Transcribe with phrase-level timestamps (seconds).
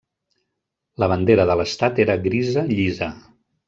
[1.03, 3.17] La bandera de l'estat era grisa llisa.